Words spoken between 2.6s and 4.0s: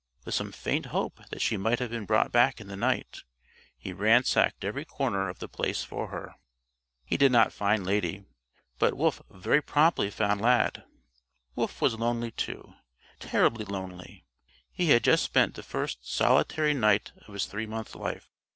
the night, he